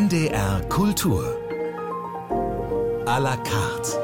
[0.00, 1.22] NDR Kultur.
[3.04, 3.98] A la carte.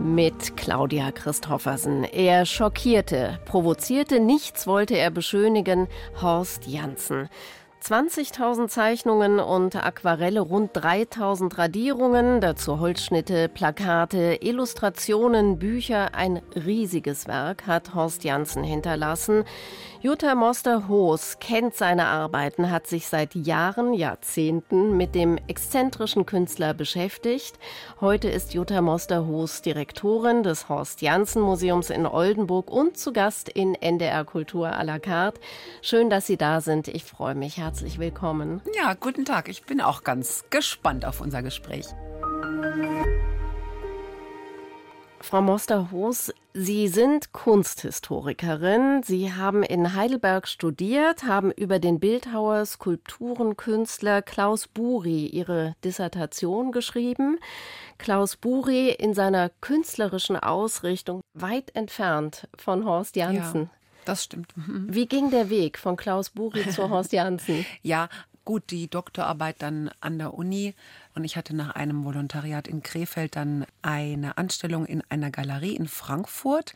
[0.00, 2.02] Mit Claudia Christoffersen.
[2.02, 5.86] Er schockierte, provozierte, nichts wollte er beschönigen.
[6.20, 7.28] Horst Janssen.
[7.86, 16.12] 20.000 Zeichnungen und Aquarelle, rund 3.000 Radierungen, dazu Holzschnitte, Plakate, Illustrationen, Bücher.
[16.12, 19.44] Ein riesiges Werk hat Horst Janssen hinterlassen.
[20.06, 27.58] Jutta Moster-Hoos kennt seine Arbeiten, hat sich seit Jahren, Jahrzehnten mit dem exzentrischen Künstler beschäftigt.
[28.00, 33.74] Heute ist Jutta Moster-Hoos Direktorin des Horst Janssen Museums in Oldenburg und zu Gast in
[33.74, 35.40] NDR Kultur à la carte.
[35.82, 36.86] Schön, dass Sie da sind.
[36.86, 37.56] Ich freue mich.
[37.56, 38.62] Herzlich willkommen.
[38.76, 39.48] Ja, guten Tag.
[39.48, 41.86] Ich bin auch ganz gespannt auf unser Gespräch.
[45.20, 49.02] Frau Moster-Hoos, Sie sind Kunsthistorikerin.
[49.02, 57.38] Sie haben in Heidelberg studiert, haben über den Bildhauer, Skulpturenkünstler Klaus Buri Ihre Dissertation geschrieben.
[57.98, 63.62] Klaus Buri in seiner künstlerischen Ausrichtung weit entfernt von Horst Janssen.
[63.62, 63.70] Ja.
[64.06, 64.56] Das stimmt.
[64.56, 64.86] Mhm.
[64.88, 67.66] Wie ging der Weg von Klaus Buri zu Horst Janssen?
[67.82, 68.08] ja,
[68.46, 70.74] gut, die Doktorarbeit dann an der Uni
[71.14, 75.86] und ich hatte nach einem Volontariat in Krefeld dann eine Anstellung in einer Galerie in
[75.86, 76.72] Frankfurt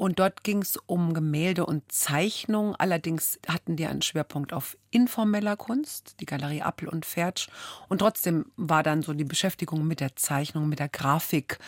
[0.00, 2.74] und dort ging es um Gemälde und Zeichnung.
[2.76, 7.48] Allerdings hatten die einen Schwerpunkt auf informeller Kunst, die Galerie Appel und Fertsch.
[7.90, 11.58] Und trotzdem war dann so die Beschäftigung mit der Zeichnung, mit der Grafik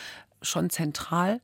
[0.41, 1.43] schon zentral.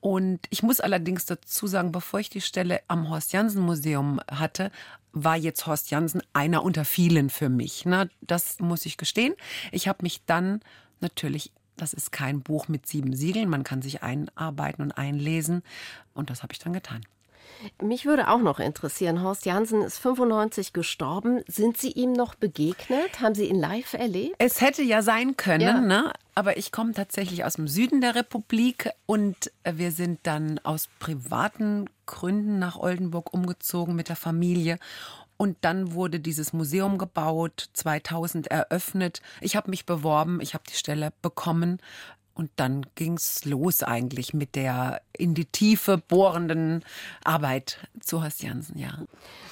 [0.00, 4.70] Und ich muss allerdings dazu sagen, bevor ich die Stelle am Horst Jansen Museum hatte,
[5.12, 7.84] war jetzt Horst Jansen einer unter vielen für mich.
[7.84, 8.08] Ne?
[8.20, 9.34] Das muss ich gestehen.
[9.72, 10.60] Ich habe mich dann
[11.00, 15.62] natürlich, das ist kein Buch mit sieben Siegeln, man kann sich einarbeiten und einlesen.
[16.14, 17.02] Und das habe ich dann getan.
[17.82, 21.42] Mich würde auch noch interessieren, Horst Jansen ist 95 gestorben.
[21.46, 23.20] Sind Sie ihm noch begegnet?
[23.20, 24.36] Haben Sie ihn live erlebt?
[24.38, 25.80] Es hätte ja sein können, ja.
[25.80, 26.12] Ne?
[26.40, 31.90] aber ich komme tatsächlich aus dem Süden der Republik und wir sind dann aus privaten
[32.06, 34.78] Gründen nach Oldenburg umgezogen mit der Familie.
[35.36, 39.20] Und dann wurde dieses Museum gebaut, 2000 eröffnet.
[39.40, 41.78] Ich habe mich beworben, ich habe die Stelle bekommen
[42.34, 46.84] und dann ging es los eigentlich mit der in die Tiefe bohrenden
[47.24, 48.98] Arbeit zu Horst Jansen, ja.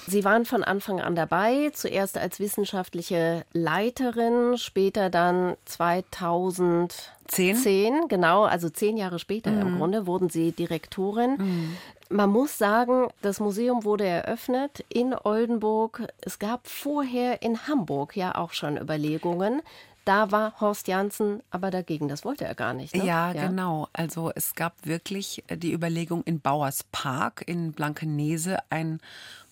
[0.06, 8.09] Sie waren von Anfang an dabei, zuerst als wissenschaftliche Leiterin, später dann 2010, Zehn?
[8.09, 9.61] genau, also zehn Jahre später mhm.
[9.61, 11.37] im Grunde wurden Sie Direktorin.
[11.38, 11.77] Mhm.
[12.11, 16.09] Man muss sagen, das Museum wurde eröffnet in Oldenburg.
[16.22, 19.61] Es gab vorher in Hamburg ja auch schon Überlegungen.
[20.09, 22.09] Da war Horst Janssen aber dagegen.
[22.09, 22.97] Das wollte er gar nicht.
[22.97, 23.05] Ne?
[23.05, 23.89] Ja, ja, genau.
[23.93, 29.01] Also es gab wirklich äh, die Überlegung, in Bauers Park in Blankenese ein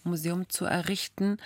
[0.03, 1.37] Museum zu errichten.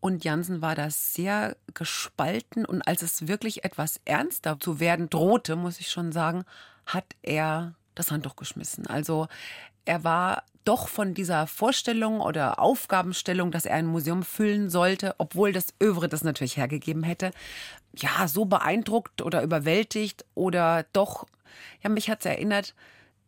[0.00, 2.64] Und Janssen war da sehr gespalten.
[2.64, 6.46] Und als es wirklich etwas ernster zu werden drohte, muss ich schon sagen,
[6.86, 8.86] hat er das Handtuch geschmissen.
[8.86, 9.28] Also
[9.84, 15.52] er war doch von dieser Vorstellung oder Aufgabenstellung, dass er ein Museum füllen sollte, obwohl
[15.52, 17.32] das Övre das natürlich hergegeben hätte,
[17.94, 21.26] ja, so beeindruckt oder überwältigt oder doch,
[21.82, 22.74] ja, mich hat es erinnert,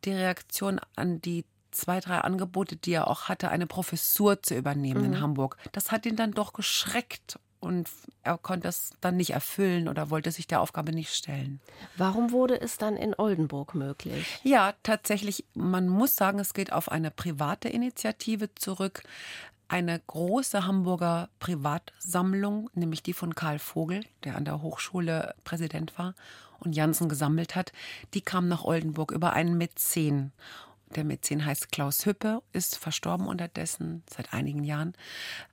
[0.04, 5.00] die Reaktion an die zwei, drei Angebote, die er auch hatte, eine Professur zu übernehmen
[5.00, 5.12] mhm.
[5.12, 5.58] in Hamburg.
[5.72, 7.88] Das hat ihn dann doch geschreckt und
[8.22, 11.60] er konnte es dann nicht erfüllen oder wollte sich der Aufgabe nicht stellen.
[11.96, 14.40] Warum wurde es dann in Oldenburg möglich?
[14.42, 19.02] Ja, tatsächlich, man muss sagen, es geht auf eine private Initiative zurück.
[19.68, 26.14] Eine große Hamburger Privatsammlung, nämlich die von Karl Vogel, der an der Hochschule Präsident war
[26.60, 27.72] und Janssen gesammelt hat,
[28.14, 30.32] die kam nach Oldenburg über einen Mäzen.
[30.94, 34.94] Der Mäzen heißt Klaus Hüppe, ist verstorben unterdessen seit einigen Jahren.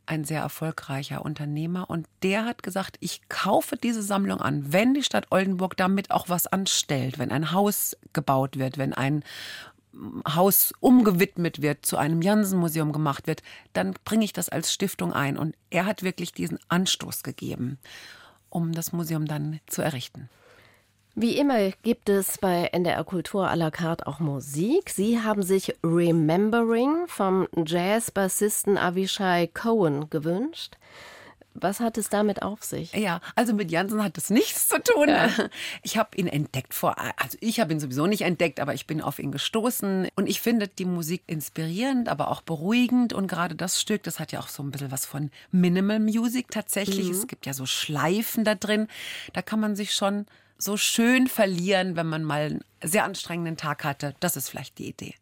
[0.06, 1.90] Ein sehr erfolgreicher Unternehmer.
[1.90, 6.30] Und der hat gesagt, ich kaufe diese Sammlung an, wenn die Stadt Oldenburg damit auch
[6.30, 9.24] was anstellt, wenn ein Haus gebaut wird, wenn ein
[10.28, 13.44] Haus umgewidmet wird, zu einem Jansen-Museum gemacht wird,
[13.74, 15.38] dann bringe ich das als Stiftung ein.
[15.38, 17.80] Und er hat wirklich diesen Anstoß gegeben,
[18.50, 20.30] um das Museum dann zu errichten.
[21.16, 24.90] Wie immer gibt es bei NDR Kultur à la carte auch Musik.
[24.90, 30.76] Sie haben sich Remembering vom Jazz-Bassisten Avishai Cohen gewünscht.
[31.54, 32.94] Was hat es damit auf sich?
[32.94, 35.08] Ja, also mit Jansen hat es nichts zu tun.
[35.08, 35.30] Ja.
[35.84, 39.00] Ich habe ihn entdeckt vor, also ich habe ihn sowieso nicht entdeckt, aber ich bin
[39.00, 43.80] auf ihn gestoßen und ich finde die Musik inspirierend, aber auch beruhigend und gerade das
[43.80, 47.06] Stück, das hat ja auch so ein bisschen was von Minimal Music tatsächlich.
[47.06, 47.12] Mhm.
[47.12, 48.88] Es gibt ja so Schleifen da drin,
[49.34, 50.26] da kann man sich schon
[50.64, 54.16] so schön verlieren, wenn man mal einen sehr anstrengenden Tag hatte.
[54.20, 55.16] Das ist vielleicht die Idee.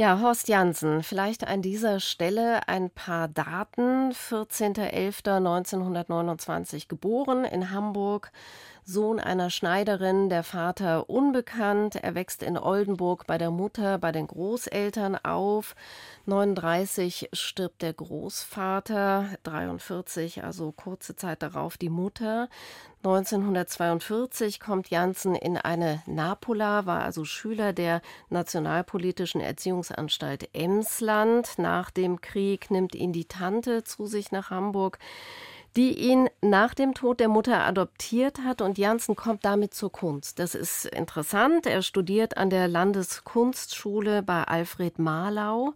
[0.00, 4.12] Ja, Horst Jansen, vielleicht an dieser Stelle ein paar Daten.
[4.12, 8.32] 14.11.1929 geboren in Hamburg.
[8.90, 11.94] Sohn einer Schneiderin, der Vater unbekannt.
[11.94, 15.76] Er wächst in Oldenburg bei der Mutter, bei den Großeltern auf.
[16.26, 22.48] 39 stirbt der Großvater, 43, also kurze Zeit darauf die Mutter.
[23.04, 31.58] 1942 kommt Janssen in eine Napola, war also Schüler der Nationalpolitischen Erziehungsanstalt Emsland.
[31.58, 34.98] Nach dem Krieg nimmt ihn die Tante zu sich nach Hamburg
[35.76, 40.38] die ihn nach dem Tod der Mutter adoptiert hat und Janssen kommt damit zur Kunst.
[40.38, 41.66] Das ist interessant.
[41.66, 45.74] Er studiert an der Landeskunstschule bei Alfred Marlau.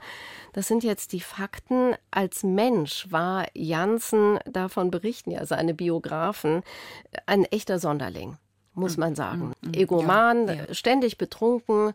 [0.52, 1.94] Das sind jetzt die Fakten.
[2.10, 6.62] Als Mensch war Janssen, davon berichten ja seine Biografen,
[7.26, 8.36] ein echter Sonderling
[8.74, 9.54] muss man sagen.
[9.60, 10.74] Mm, mm, Egoman, ja, ja.
[10.74, 11.92] ständig betrunken,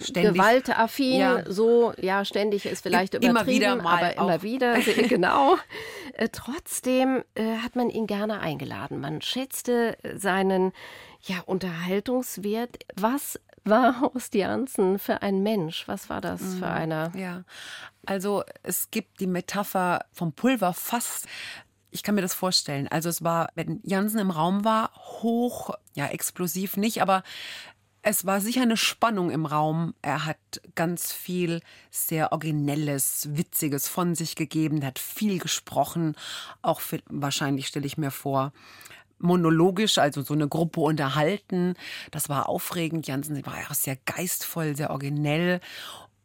[0.00, 1.50] ständig, gewaltaffin, ja.
[1.50, 5.56] so, ja, ständig ist vielleicht übertrieben, immer wieder mal aber immer wieder, genau.
[6.14, 9.00] Äh, trotzdem äh, hat man ihn gerne eingeladen.
[9.00, 10.72] Man schätzte seinen
[11.22, 12.78] ja, Unterhaltungswert.
[12.96, 15.86] Was war Horst Janssen für ein Mensch?
[15.86, 17.12] Was war das für mm, einer?
[17.14, 17.44] Ja,
[18.06, 21.24] also es gibt die Metapher vom Pulverfass
[21.98, 22.86] ich kann mir das vorstellen.
[22.86, 27.24] Also es war, wenn Jansen im Raum war, hoch, ja, explosiv nicht, aber
[28.02, 29.94] es war sicher eine Spannung im Raum.
[30.00, 30.38] Er hat
[30.76, 34.80] ganz viel sehr Originelles, Witziges von sich gegeben.
[34.80, 36.14] Er hat viel gesprochen.
[36.62, 38.52] Auch für, wahrscheinlich stelle ich mir vor,
[39.18, 41.74] monologisch, also so eine Gruppe unterhalten.
[42.12, 43.08] Das war aufregend.
[43.08, 45.60] Jansen war ja auch sehr geistvoll, sehr originell.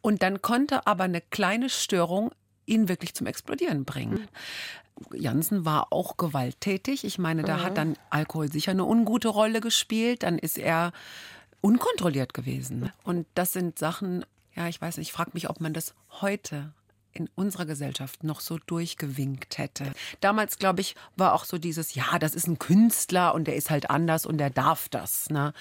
[0.02, 2.32] Und dann konnte aber eine kleine Störung
[2.66, 4.28] ihn wirklich zum Explodieren bringen.
[5.14, 7.04] Jansen war auch gewalttätig.
[7.04, 7.64] Ich meine, da mhm.
[7.64, 10.24] hat dann Alkohol sicher eine ungute Rolle gespielt.
[10.24, 10.92] Dann ist er
[11.62, 12.92] unkontrolliert gewesen.
[13.04, 16.74] Und das sind Sachen, ja, ich weiß nicht, ich frage mich, ob man das heute
[17.14, 19.94] in unserer Gesellschaft noch so durchgewinkt hätte.
[20.20, 23.70] Damals, glaube ich, war auch so dieses, ja, das ist ein Künstler und der ist
[23.70, 25.30] halt anders und der darf das.
[25.30, 25.54] Ne?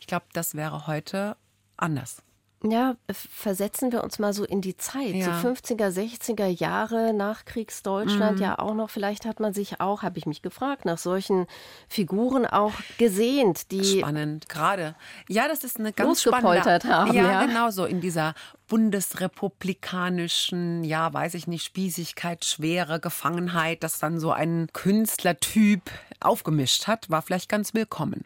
[0.00, 1.36] Ich glaube, das wäre heute
[1.76, 2.23] anders.
[2.66, 5.38] Ja, versetzen wir uns mal so in die Zeit, ja.
[5.38, 8.42] so 50er, 60er Jahre Nachkriegsdeutschland, mhm.
[8.42, 11.46] ja auch noch, vielleicht hat man sich auch, habe ich mich gefragt, nach solchen
[11.88, 14.94] Figuren auch gesehnt, die spannend gerade.
[15.28, 18.32] Ja, das ist eine ganz spannende haben, ja, ja, genau so in dieser
[18.66, 25.82] bundesrepublikanischen, ja, weiß ich nicht, Spießigkeit, schwere Gefangenheit, das dann so ein Künstlertyp
[26.20, 28.24] aufgemischt hat, war vielleicht ganz willkommen.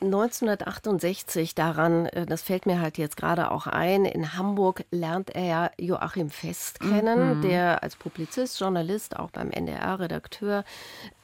[0.00, 5.44] 1968 daran, äh, das fällt mir halt jetzt gerade auch ein, in Hamburg lernt er
[5.44, 7.42] ja Joachim Fest kennen, mhm.
[7.42, 10.64] der als Publizist, Journalist, auch beim NDR Redakteur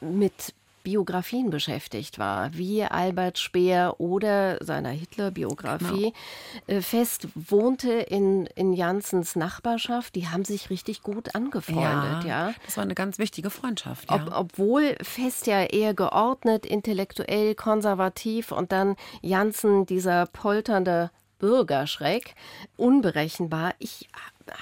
[0.01, 0.53] mit
[0.85, 6.13] Biografien beschäftigt war, wie Albert Speer oder seiner Hitler-Biografie.
[6.13, 6.79] Genau.
[6.79, 10.15] Äh, Fest wohnte in, in Janssens Nachbarschaft.
[10.15, 12.23] Die haben sich richtig gut angefreundet.
[12.23, 12.53] Ja, ja.
[12.65, 14.09] Das war eine ganz wichtige Freundschaft.
[14.09, 14.15] Ja.
[14.15, 22.35] Ob, obwohl Fest ja eher geordnet, intellektuell, konservativ und dann Janssen dieser polternde Bürgerschreck,
[22.77, 23.73] unberechenbar.
[23.79, 24.07] Ich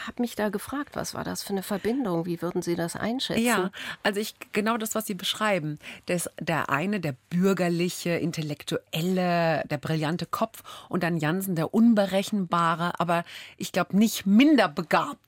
[0.05, 2.25] habe mich da gefragt, was war das für eine Verbindung?
[2.25, 3.43] Wie würden Sie das einschätzen?
[3.43, 3.71] Ja,
[4.03, 5.79] also ich genau das, was Sie beschreiben.
[6.05, 13.23] Das, der eine, der bürgerliche, intellektuelle, der brillante Kopf und dann Jansen, der unberechenbare, aber
[13.57, 15.19] ich glaube nicht minder begabt.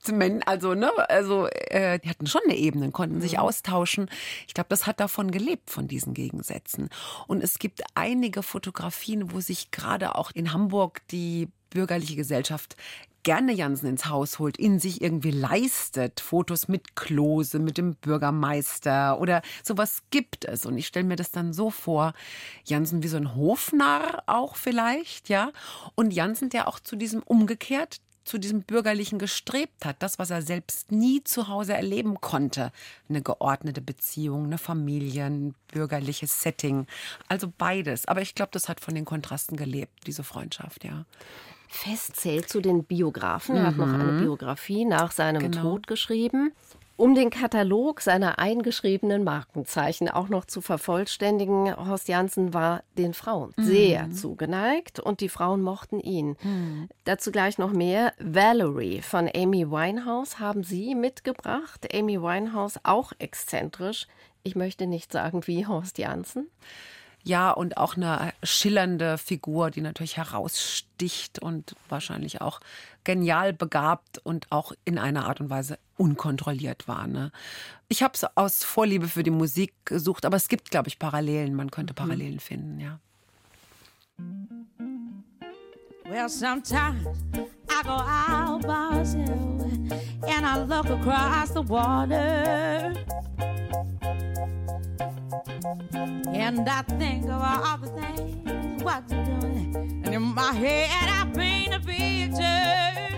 [0.46, 3.40] Also ne, also äh, die hatten schon eine Ebene, konnten sich mhm.
[3.40, 4.08] austauschen.
[4.46, 6.90] Ich glaube, das hat davon gelebt von diesen Gegensätzen.
[7.26, 12.76] Und es gibt einige Fotografien, wo sich gerade auch in Hamburg die bürgerliche Gesellschaft
[13.26, 16.20] gerne Jansen ins Haus holt, in sich irgendwie leistet.
[16.20, 20.64] Fotos mit Klose, mit dem Bürgermeister oder sowas gibt es.
[20.64, 22.14] Und ich stelle mir das dann so vor,
[22.64, 25.50] Jansen wie so ein Hofnarr auch vielleicht, ja.
[25.96, 30.42] Und Jansen, der auch zu diesem umgekehrt zu diesem Bürgerlichen gestrebt hat, das, was er
[30.42, 32.72] selbst nie zu Hause erleben konnte.
[33.08, 36.88] Eine geordnete Beziehung, eine Familie, ein bürgerliches Setting.
[37.28, 38.06] Also beides.
[38.06, 41.04] Aber ich glaube, das hat von den Kontrasten gelebt, diese Freundschaft, ja.
[41.68, 43.56] Fest zählt zu den Biografen.
[43.56, 43.66] Er mhm.
[43.66, 44.20] hat noch eine mhm.
[44.20, 45.62] Biografie nach seinem genau.
[45.62, 46.52] Tod geschrieben.
[46.98, 53.52] Um den Katalog seiner eingeschriebenen Markenzeichen auch noch zu vervollständigen, Horst Janssen war den Frauen
[53.56, 53.64] mhm.
[53.64, 56.36] sehr zugeneigt und die Frauen mochten ihn.
[56.42, 56.88] Mhm.
[57.04, 58.14] Dazu gleich noch mehr.
[58.18, 61.86] Valerie von Amy Winehouse haben Sie mitgebracht.
[61.94, 64.06] Amy Winehouse auch exzentrisch.
[64.42, 66.48] Ich möchte nicht sagen wie Horst Janssen.
[67.26, 72.60] Ja, und auch eine schillernde Figur, die natürlich heraussticht und wahrscheinlich auch
[73.02, 77.08] genial begabt und auch in einer Art und Weise unkontrolliert war.
[77.08, 77.32] Ne?
[77.88, 81.56] Ich habe es aus Vorliebe für die Musik gesucht, aber es gibt, glaube ich, Parallelen.
[81.56, 81.96] Man könnte mhm.
[81.96, 82.38] Parallelen mhm.
[82.38, 83.00] finden, ja.
[86.04, 87.08] Well, sometimes
[87.68, 89.30] I go out by myself
[90.28, 92.94] and I look across the water.
[96.32, 100.02] And I think of all the things what you're doing.
[100.04, 103.16] And in my head, I paint a picture.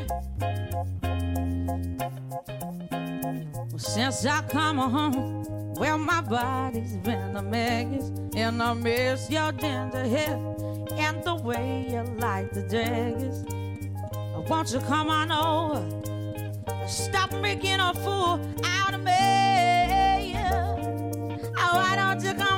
[3.76, 8.10] Since I come home, well, my body's been a mess.
[8.34, 10.38] And I miss your ginger hair
[10.92, 13.44] and the way you like the dress.
[14.48, 16.88] Won't you come on over?
[16.88, 19.27] Stop making a fool out of me.
[21.74, 22.57] Why don't you come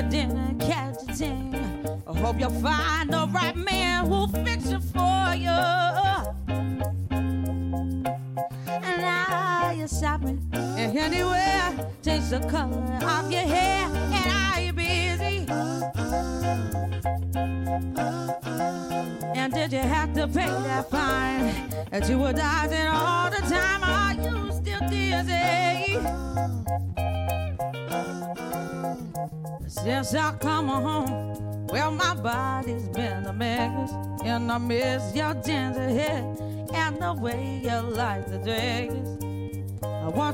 [0.00, 1.54] I hope you didn't catch a thing.
[2.08, 3.39] I hope you find the right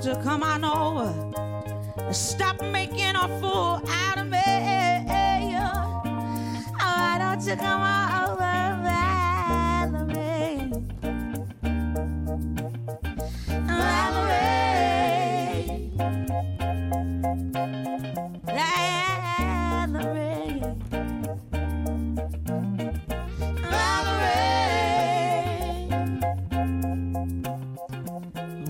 [0.06, 2.12] To come on over.
[2.12, 4.38] Stop making a fool out of me.
[6.78, 8.36] Why don't you come on over.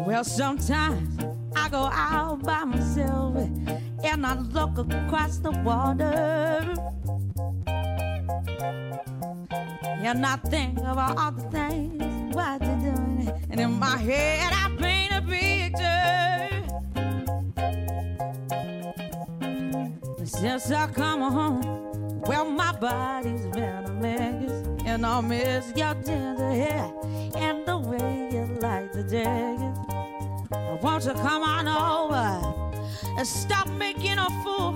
[0.06, 1.15] Well, sometimes
[4.26, 6.74] I look across the water.
[10.02, 13.30] And I think about all the things what you're doing.
[13.50, 16.48] And in my head, I paint a picture.
[20.24, 24.50] Since I come home, well, my body's been a mess.
[24.84, 26.92] And I miss your tender hair
[27.36, 30.82] and the way you like the jacket.
[30.82, 32.55] Won't you come on over
[33.26, 34.72] stop making a fool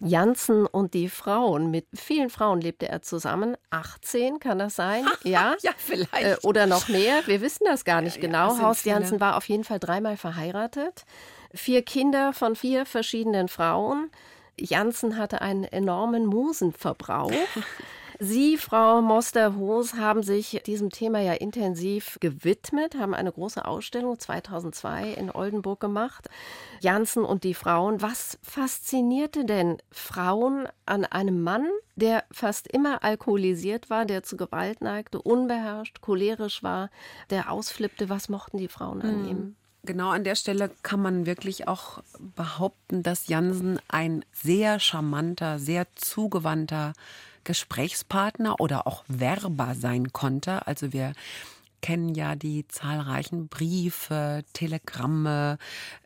[0.00, 1.70] Janssen und die Frauen.
[1.70, 3.56] Mit vielen Frauen lebte er zusammen.
[3.70, 5.06] 18 kann das sein?
[5.24, 6.14] Ja, Ja, vielleicht.
[6.14, 7.22] Äh, oder noch mehr.
[7.26, 8.50] Wir wissen das gar nicht Ja, genau.
[8.54, 8.94] sind Horst viele.
[8.96, 11.04] Janssen war auf jeden Fall dreimal verheiratet.
[11.54, 14.10] Vier Kinder von vier verschiedenen Frauen.
[14.58, 17.32] Janssen hatte einen enormen Musenverbrauch.
[18.18, 25.12] Sie, Frau Moster-Hoos, haben sich diesem Thema ja intensiv gewidmet, haben eine große Ausstellung 2002
[25.12, 26.28] in Oldenburg gemacht.
[26.80, 28.00] Janssen und die Frauen.
[28.00, 34.80] Was faszinierte denn Frauen an einem Mann, der fast immer alkoholisiert war, der zu Gewalt
[34.80, 36.90] neigte, unbeherrscht, cholerisch war,
[37.30, 38.08] der ausflippte?
[38.08, 39.56] Was mochten die Frauen an ihm?
[39.84, 45.86] Genau an der Stelle kann man wirklich auch behaupten, dass Jansen ein sehr charmanter, sehr
[45.94, 46.92] zugewandter
[47.46, 50.66] Gesprächspartner oder auch Werber sein konnte.
[50.66, 51.14] Also wir
[51.80, 55.58] kennen ja die zahlreichen Briefe, Telegramme,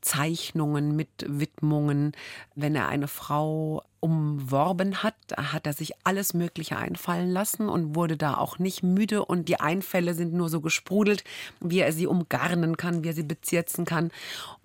[0.02, 2.12] Zeichnungen mit Widmungen.
[2.54, 8.18] Wenn er eine Frau umworben hat, hat er sich alles Mögliche einfallen lassen und wurde
[8.18, 9.24] da auch nicht müde.
[9.24, 11.24] Und die Einfälle sind nur so gesprudelt,
[11.60, 14.10] wie er sie umgarnen kann, wie er sie bezirzen kann.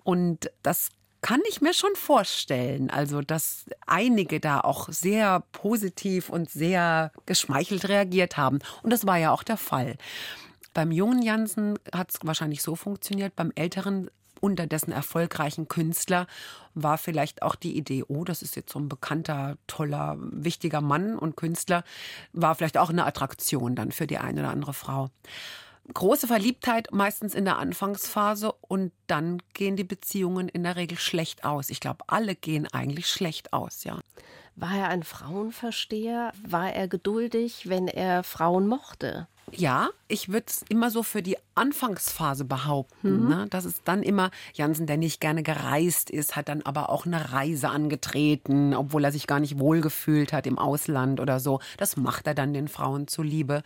[0.04, 0.90] Und das
[1.26, 2.88] kann ich mir schon vorstellen.
[2.88, 8.60] Also, dass einige da auch sehr positiv und sehr geschmeichelt reagiert haben.
[8.84, 9.96] Und das war ja auch der Fall.
[10.72, 14.08] Beim jungen Jansen hat es wahrscheinlich so funktioniert, beim älteren
[14.38, 16.28] unterdessen erfolgreichen Künstler
[16.74, 21.18] war vielleicht auch die Idee, oh, das ist jetzt so ein bekannter, toller, wichtiger Mann
[21.18, 21.82] und Künstler,
[22.34, 25.10] war vielleicht auch eine Attraktion dann für die eine oder andere Frau
[25.92, 31.44] große Verliebtheit meistens in der Anfangsphase und dann gehen die Beziehungen in der Regel schlecht
[31.44, 31.70] aus.
[31.70, 33.98] Ich glaube, alle gehen eigentlich schlecht aus, ja.
[34.56, 36.32] War er ein Frauenversteher?
[36.46, 39.28] War er geduldig, wenn er Frauen mochte?
[39.52, 43.22] Ja, ich würde es immer so für die Anfangsphase behaupten.
[43.22, 43.28] Mhm.
[43.28, 43.46] Ne?
[43.50, 47.32] Das ist dann immer Jansen, der nicht gerne gereist ist, hat dann aber auch eine
[47.32, 51.60] Reise angetreten, obwohl er sich gar nicht wohlgefühlt hat im Ausland oder so.
[51.76, 53.62] Das macht er dann den Frauen zuliebe.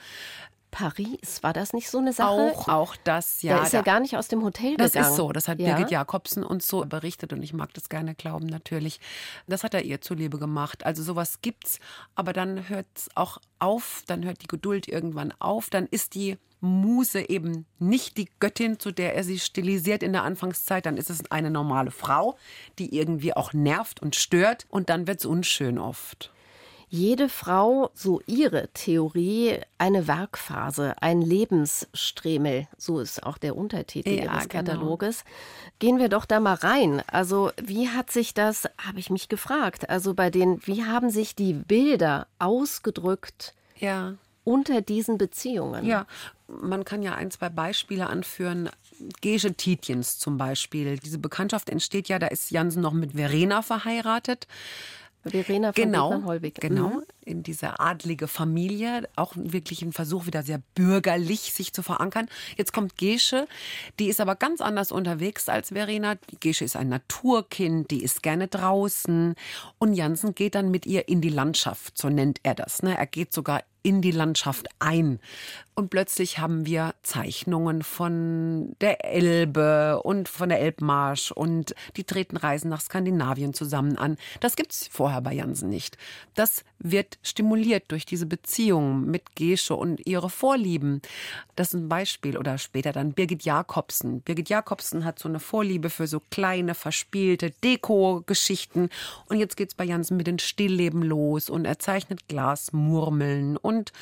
[0.71, 2.31] Paris, war das nicht so eine Sache?
[2.31, 3.57] Auch, auch das, ja.
[3.57, 5.05] Der ist ja gar nicht aus dem Hotel das gegangen.
[5.05, 5.75] Das ist so, das hat ja.
[5.75, 9.01] Birgit Jakobsen uns so berichtet und ich mag das gerne glauben natürlich.
[9.47, 10.87] Das hat er ihr zuliebe gemacht.
[10.87, 11.79] Also sowas gibt's,
[12.15, 16.39] aber dann hört es auch auf, dann hört die Geduld irgendwann auf, dann ist die
[16.61, 21.11] Muse eben nicht die Göttin, zu der er sie stilisiert in der Anfangszeit, dann ist
[21.11, 22.37] es eine normale Frau,
[22.79, 26.31] die irgendwie auch nervt und stört und dann wird es unschön oft
[26.91, 32.67] jede Frau, so ihre Theorie, eine Werkphase, ein Lebensstremel.
[32.77, 34.65] So ist auch der Untertitel ja, ihres genau.
[34.65, 35.25] Kataloges.
[35.79, 37.03] Gehen wir doch da mal rein.
[37.07, 41.37] Also, wie hat sich das, habe ich mich gefragt, also bei den, wie haben sich
[41.37, 43.55] die Bilder ausgedrückt?
[43.79, 45.87] Ja unter diesen Beziehungen.
[45.87, 46.07] Ja,
[46.49, 48.71] man kann ja ein, zwei Beispiele anführen.
[49.21, 50.99] Gege Tietjens zum Beispiel.
[50.99, 54.47] Diese Bekanntschaft entsteht ja, da ist Jansen noch mit Verena verheiratet.
[55.25, 56.55] Verena von genau, Holwig.
[56.61, 57.03] Genau, mhm.
[57.25, 59.09] in diese adlige Familie.
[59.17, 62.29] Auch wirklich ein Versuch, wieder sehr bürgerlich sich zu verankern.
[62.57, 63.47] Jetzt kommt Gesche,
[63.99, 66.15] die ist aber ganz anders unterwegs als Verena.
[66.41, 69.35] Gesche ist ein Naturkind, die ist gerne draußen.
[69.79, 72.83] Und Jansen geht dann mit ihr in die Landschaft, so nennt er das.
[72.83, 72.97] Ne?
[72.97, 75.21] Er geht sogar in die Landschaft ein.
[75.81, 82.37] Und plötzlich haben wir Zeichnungen von der Elbe und von der Elbmarsch und die treten
[82.37, 84.19] Reisen nach Skandinavien zusammen an.
[84.41, 85.97] Das gibt es vorher bei Jansen nicht.
[86.35, 91.01] Das wird stimuliert durch diese Beziehung mit Gesche und ihre Vorlieben.
[91.57, 92.37] Das ist ein Beispiel.
[92.37, 94.21] Oder später dann Birgit Jakobsen.
[94.21, 98.91] Birgit Jakobsen hat so eine Vorliebe für so kleine, verspielte Deko-Geschichten.
[99.31, 103.95] Und jetzt geht es bei Jansen mit den Stillleben los und er zeichnet Glasmurmeln und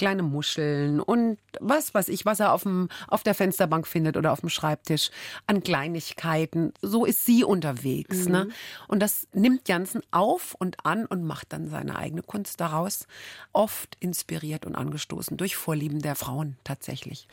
[0.00, 4.32] kleine Muscheln und was weiß ich, was er auf, dem, auf der Fensterbank findet oder
[4.32, 5.10] auf dem Schreibtisch
[5.46, 6.72] an Kleinigkeiten.
[6.80, 8.24] So ist sie unterwegs.
[8.24, 8.32] Mhm.
[8.32, 8.48] Ne?
[8.88, 13.06] Und das nimmt Jansen auf und an und macht dann seine eigene Kunst daraus.
[13.52, 17.28] Oft inspiriert und angestoßen durch Vorlieben der Frauen tatsächlich.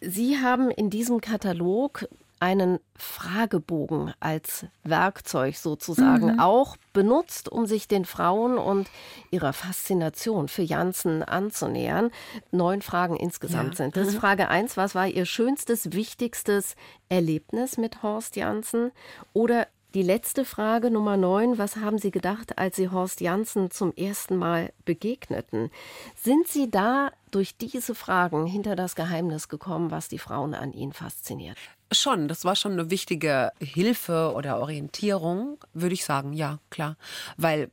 [0.00, 2.06] Sie haben in diesem Katalog
[2.40, 6.40] einen Fragebogen als Werkzeug sozusagen mhm.
[6.40, 8.88] auch benutzt, um sich den Frauen und
[9.30, 12.10] ihrer Faszination für Janssen anzunähern.
[12.50, 13.76] Neun Fragen insgesamt ja.
[13.76, 14.12] sind das.
[14.12, 14.18] Mhm.
[14.18, 16.74] Frage eins: Was war Ihr schönstes, wichtigstes
[17.08, 18.92] Erlebnis mit Horst Janssen?
[19.32, 21.56] Oder die letzte Frage Nummer neun.
[21.56, 25.70] Was haben Sie gedacht, als Sie Horst Janssen zum ersten Mal begegneten?
[26.14, 30.92] Sind Sie da durch diese Fragen hinter das Geheimnis gekommen, was die Frauen an ihn
[30.92, 31.56] fasziniert?
[31.90, 36.96] Schon, das war schon eine wichtige Hilfe oder Orientierung, würde ich sagen, ja, klar.
[37.36, 37.70] Weil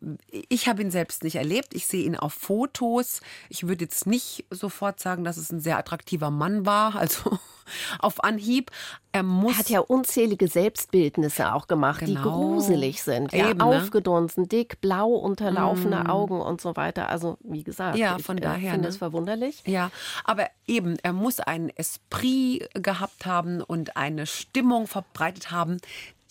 [0.50, 3.20] ich habe ihn selbst nicht erlebt, ich sehe ihn auf Fotos.
[3.50, 7.40] Ich würde jetzt nicht sofort sagen, dass es ein sehr attraktiver Mann war, also
[8.00, 8.72] auf Anhieb.
[9.12, 12.22] Er, muss er hat ja unzählige Selbstbildnisse auch gemacht, genau.
[12.22, 13.32] die gruselig sind.
[13.32, 13.66] Ja, Eben, ne?
[13.66, 16.08] Aufgedunsen, dick, blau, unterlaufene mm.
[16.08, 17.10] Augen und so weiter.
[17.10, 18.88] Also, wie gesagt, ja, von ich äh, daher, finde ne?
[18.90, 19.64] es verwunderlich.
[19.66, 19.90] Ja,
[20.26, 25.78] aber eben, er muss einen Esprit gehabt haben und eine Stimmung verbreitet haben,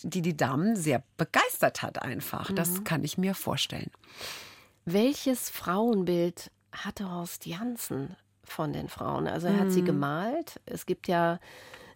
[0.01, 2.51] die die Damen sehr begeistert hat einfach.
[2.51, 2.83] Das mhm.
[2.83, 3.91] kann ich mir vorstellen.
[4.85, 9.27] Welches Frauenbild hatte Horst Janssen von den Frauen?
[9.27, 9.59] Also er mhm.
[9.59, 9.87] hat sie mhm.
[9.87, 10.61] gemalt.
[10.65, 11.39] Es gibt ja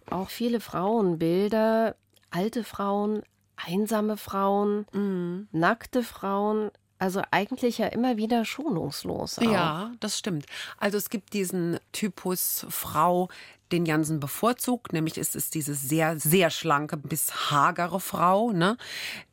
[0.09, 1.95] auch viele Frauenbilder,
[2.31, 3.21] alte Frauen,
[3.55, 5.47] einsame Frauen, mhm.
[5.51, 6.71] nackte Frauen.
[6.97, 9.39] Also eigentlich ja immer wieder schonungslos.
[9.39, 9.43] Auch.
[9.43, 10.45] Ja, das stimmt.
[10.77, 13.29] Also es gibt diesen Typus Frau,
[13.71, 18.51] den Jansen bevorzugt, nämlich ist es diese sehr, sehr schlanke bis hagere Frau.
[18.51, 18.77] Ne?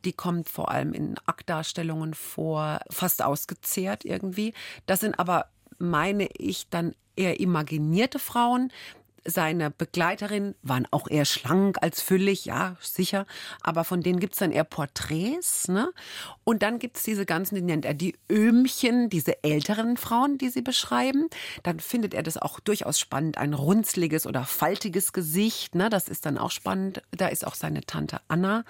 [0.04, 4.54] Die kommt vor allem in Aktdarstellungen vor, fast ausgezehrt irgendwie.
[4.86, 5.46] Das sind aber,
[5.78, 8.70] meine ich, dann eher imaginierte Frauen,
[9.26, 13.26] seine Begleiterin waren auch eher schlank als füllig, ja, sicher.
[13.62, 15.68] Aber von denen gibt es dann eher Porträts.
[15.68, 15.90] Ne?
[16.44, 20.48] Und dann gibt es diese ganzen, die nennt er die Öhmchen, diese älteren Frauen, die
[20.48, 21.28] sie beschreiben.
[21.62, 25.74] Dann findet er das auch durchaus spannend, ein runzliges oder faltiges Gesicht.
[25.74, 25.90] Ne?
[25.90, 27.02] Das ist dann auch spannend.
[27.10, 28.64] Da ist auch seine Tante Anna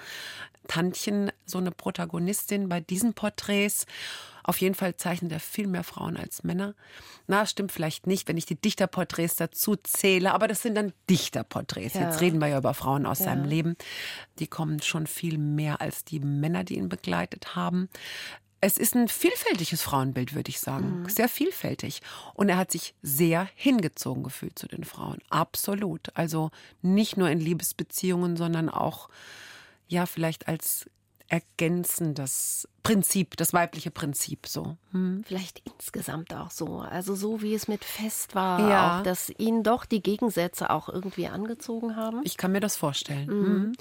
[0.69, 3.87] Tantchen so eine Protagonistin bei diesen Porträts.
[4.46, 6.76] Auf jeden Fall zeichnet er viel mehr Frauen als Männer.
[7.26, 11.94] Na, stimmt vielleicht nicht, wenn ich die Dichterporträts dazu zähle, aber das sind dann Dichterporträts.
[11.94, 12.02] Ja.
[12.02, 13.24] Jetzt reden wir ja über Frauen aus ja.
[13.24, 13.76] seinem Leben.
[14.38, 17.88] Die kommen schon viel mehr als die Männer, die ihn begleitet haben.
[18.61, 21.00] Es ist ein vielfältiges Frauenbild, würde ich sagen.
[21.00, 21.09] Mhm.
[21.09, 22.00] Sehr vielfältig.
[22.35, 25.18] Und er hat sich sehr hingezogen gefühlt zu den Frauen.
[25.28, 26.11] Absolut.
[26.14, 29.09] Also nicht nur in Liebesbeziehungen, sondern auch,
[29.88, 30.88] ja, vielleicht als
[31.29, 34.77] ergänzendes Prinzip, das weibliche Prinzip so.
[34.93, 35.25] Hm.
[35.27, 36.79] Vielleicht insgesamt auch so.
[36.79, 38.99] Also so wie es mit Fest war, ja.
[38.99, 42.21] auch, dass ihn doch die Gegensätze auch irgendwie angezogen haben.
[42.25, 43.27] Ich kann mir das vorstellen.
[43.27, 43.49] Mhm.
[43.49, 43.73] Mhm.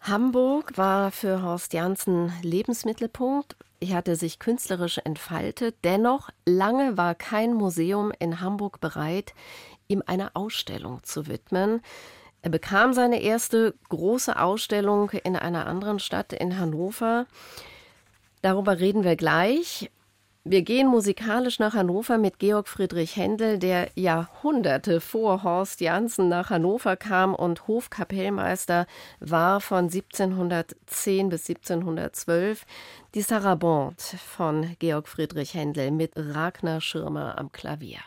[0.00, 3.56] Hamburg war für Horst Janssen Lebensmittelpunkt.
[3.78, 5.76] Er hatte sich künstlerisch entfaltet.
[5.84, 9.34] Dennoch, lange war kein Museum in Hamburg bereit,
[9.86, 11.82] ihm eine Ausstellung zu widmen.
[12.42, 17.26] Er bekam seine erste große Ausstellung in einer anderen Stadt in Hannover.
[18.42, 19.90] Darüber reden wir gleich.
[20.44, 26.50] Wir gehen musikalisch nach Hannover mit Georg Friedrich Händel, der Jahrhunderte vor Horst Janssen nach
[26.50, 28.88] Hannover kam und Hofkapellmeister
[29.20, 32.66] war von 1710 bis 1712.
[33.14, 38.00] Die Sarabande von Georg Friedrich Händel mit Ragnar Schirmer am Klavier.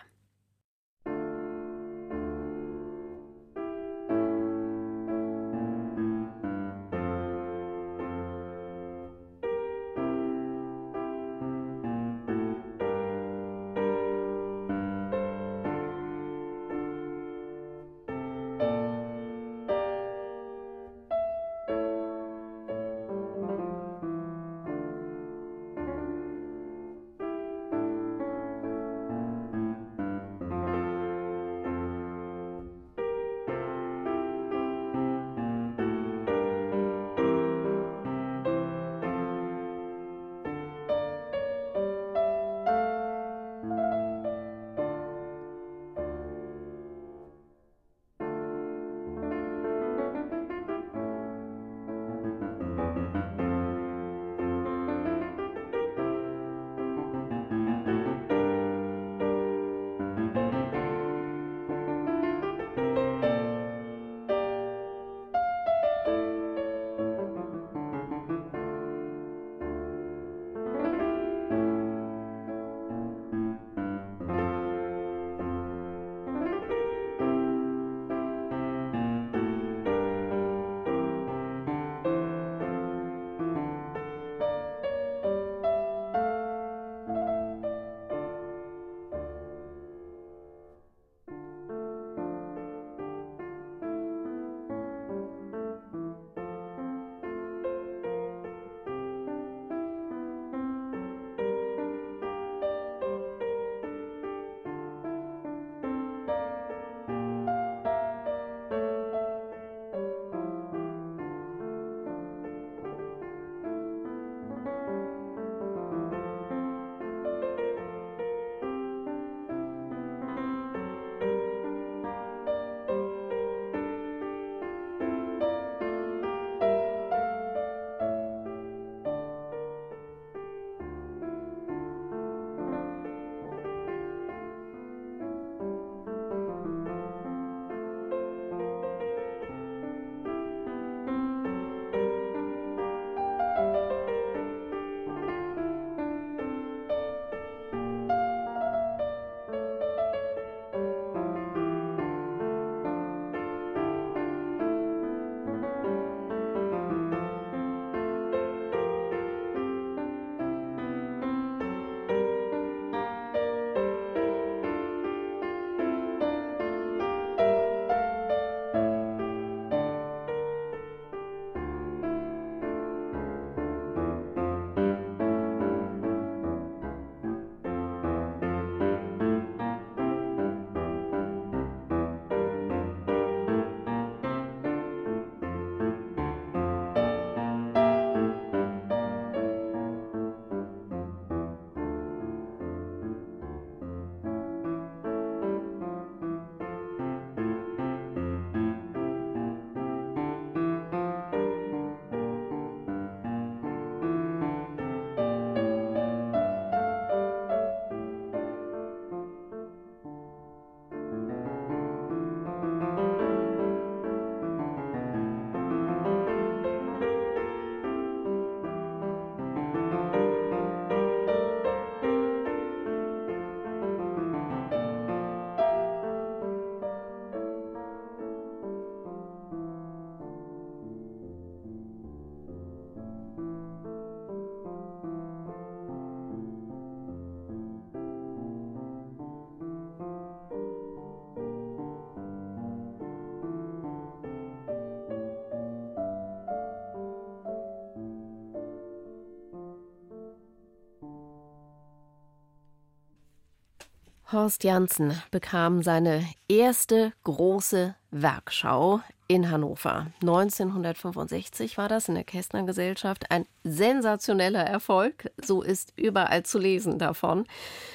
[254.32, 260.08] Horst Janssen bekam seine erste große Werkschau in Hannover.
[260.22, 265.32] 1965 war das in der Kästner Gesellschaft ein sensationeller Erfolg.
[265.44, 267.46] So ist überall zu lesen davon.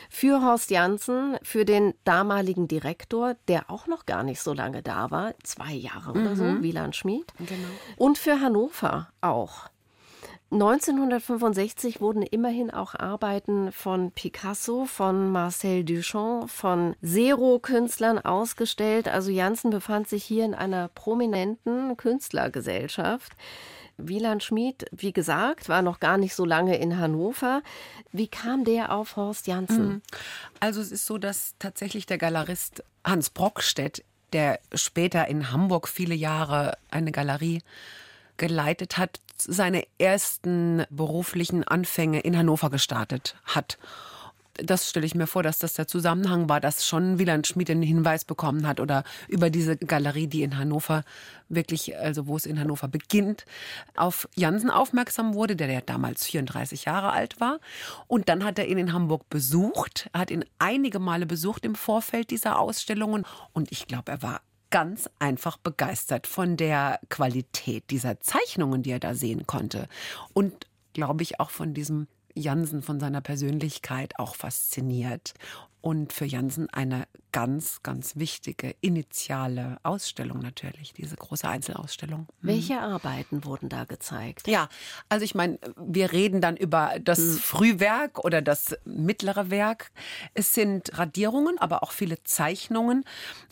[0.09, 5.11] Für Horst Janssen, für den damaligen Direktor, der auch noch gar nicht so lange da
[5.11, 6.63] war, zwei Jahre oder so, Mhm.
[6.63, 7.33] Wieland Schmid.
[7.39, 7.69] Genau.
[7.97, 9.69] Und für Hannover auch.
[10.53, 19.07] 1965 wurden immerhin auch Arbeiten von Picasso, von Marcel Duchamp, von Zero-Künstlern ausgestellt.
[19.07, 23.33] Also Janssen befand sich hier in einer prominenten Künstlergesellschaft.
[23.97, 27.63] Wieland Schmid, wie gesagt, war noch gar nicht so lange in Hannover.
[28.11, 30.03] Wie kam der auf Horst Janssen?
[30.59, 36.15] Also es ist so, dass tatsächlich der Galerist Hans Brockstedt, der später in Hamburg viele
[36.15, 37.63] Jahre eine Galerie
[38.41, 43.79] geleitet hat, seine ersten beruflichen Anfänge in Hannover gestartet hat.
[44.55, 47.83] Das stelle ich mir vor, dass das der Zusammenhang war, dass schon Wieland Schmid einen
[47.83, 51.05] Hinweis bekommen hat oder über diese Galerie, die in Hannover
[51.49, 53.45] wirklich, also wo es in Hannover beginnt,
[53.95, 57.61] auf Jansen aufmerksam wurde, der ja damals 34 Jahre alt war.
[58.07, 62.31] Und dann hat er ihn in Hamburg besucht, hat ihn einige Male besucht im Vorfeld
[62.31, 63.25] dieser Ausstellungen.
[63.53, 69.01] Und ich glaube, er war ganz einfach begeistert von der Qualität dieser Zeichnungen, die er
[69.01, 69.89] da sehen konnte.
[70.33, 72.07] Und glaube ich auch von diesem
[72.41, 75.35] Jansen, von seiner Persönlichkeit auch fasziniert.
[75.83, 82.27] Und für Jansen eine ganz, ganz wichtige initiale Ausstellung natürlich, diese große Einzelausstellung.
[82.43, 84.47] Welche Arbeiten wurden da gezeigt?
[84.47, 84.69] Ja,
[85.09, 89.91] also ich meine, wir reden dann über das Frühwerk oder das mittlere Werk.
[90.35, 93.05] Es sind Radierungen, aber auch viele Zeichnungen,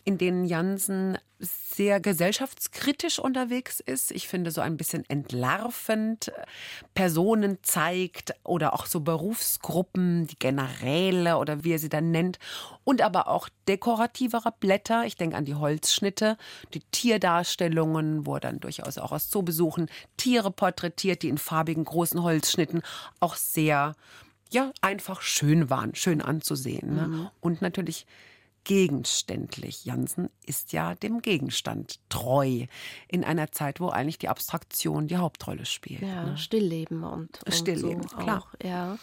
[0.05, 4.11] in denen Jansen sehr gesellschaftskritisch unterwegs ist.
[4.11, 6.33] Ich finde so ein bisschen entlarvend
[6.94, 12.38] Personen zeigt oder auch so Berufsgruppen, die Generäle oder wie er sie dann nennt.
[12.83, 15.05] Und aber auch dekorativere Blätter.
[15.05, 16.37] Ich denke an die Holzschnitte,
[16.74, 22.22] die Tierdarstellungen, wo er dann durchaus auch aus Zoobesuchen Tiere porträtiert, die in farbigen großen
[22.22, 22.83] Holzschnitten
[23.20, 23.94] auch sehr,
[24.51, 26.96] ja, einfach schön waren, schön anzusehen.
[26.96, 27.31] Ne?
[27.40, 28.07] Und natürlich
[28.64, 29.85] gegenständlich.
[29.85, 32.66] Jansen ist ja dem Gegenstand treu
[33.09, 36.03] in einer Zeit, wo eigentlich die Abstraktion die Hauptrolle spielt.
[36.03, 36.37] Ja, ne?
[36.38, 38.38] Stillleben und, und Stillleben, so klar.
[38.42, 38.99] Auch, ja.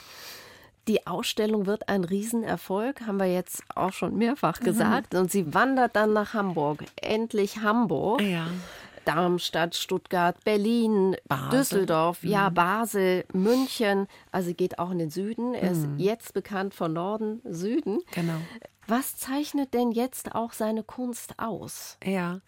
[0.87, 4.65] Die Ausstellung wird ein Riesenerfolg, haben wir jetzt auch schon mehrfach Mhm.
[4.65, 5.15] gesagt.
[5.15, 6.83] Und sie wandert dann nach Hamburg.
[7.01, 8.21] Endlich Hamburg.
[8.21, 8.47] Ja.
[9.03, 11.45] Darmstadt, Stuttgart, Berlin, Basel.
[11.45, 11.51] Mhm.
[11.51, 14.07] Düsseldorf, ja, Basel, München.
[14.31, 15.53] Also geht auch in den Süden.
[15.53, 17.99] Er ist jetzt bekannt von Norden, Süden.
[18.11, 18.37] Genau.
[18.87, 21.97] Was zeichnet denn jetzt auch seine Kunst aus?
[22.03, 22.41] Ja,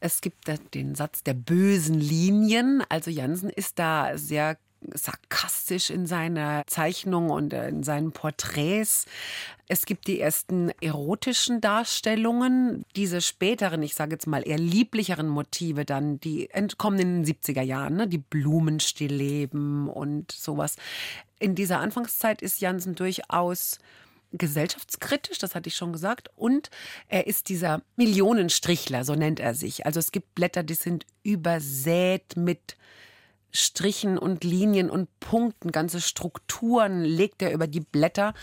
[0.00, 2.82] es gibt den Satz der bösen Linien.
[2.88, 4.58] Also Jansen ist da sehr
[4.94, 9.06] sarkastisch in seiner Zeichnung und in seinen Porträts.
[9.66, 15.84] Es gibt die ersten erotischen Darstellungen, diese späteren, ich sage jetzt mal eher lieblicheren Motive
[15.84, 18.08] dann, die entkommen in den 70er Jahren, ne?
[18.08, 20.76] die Blumenstillleben und sowas.
[21.40, 23.78] In dieser Anfangszeit ist Jansen durchaus
[24.32, 26.70] gesellschaftskritisch, das hatte ich schon gesagt, und
[27.08, 29.86] er ist dieser Millionenstrichler, so nennt er sich.
[29.86, 32.76] Also es gibt Blätter, die sind übersät mit
[33.50, 38.34] Strichen und Linien und Punkten, ganze Strukturen legt er über die Blätter.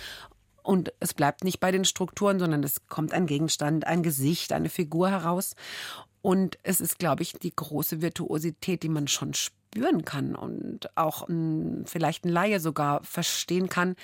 [0.63, 4.69] Und es bleibt nicht bei den Strukturen, sondern es kommt ein Gegenstand, ein Gesicht, eine
[4.69, 5.55] Figur heraus.
[6.23, 11.27] Und es ist, glaube ich, die große Virtuosität, die man schon spüren kann und auch
[11.29, 13.95] ein, vielleicht ein Laie sogar verstehen kann.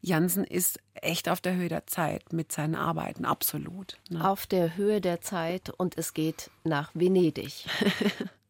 [0.00, 3.98] Jansen ist echt auf der Höhe der Zeit mit seinen Arbeiten, absolut.
[4.08, 4.28] Ne?
[4.28, 7.66] Auf der Höhe der Zeit und es geht nach Venedig.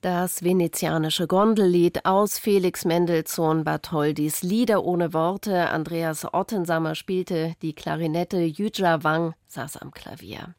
[0.00, 5.70] Das venezianische Gondellied aus Felix Mendelssohn Bartholdis Lieder ohne Worte.
[5.70, 10.54] Andreas Ottensammer spielte die Klarinette, Yüja Wang saß am Klavier.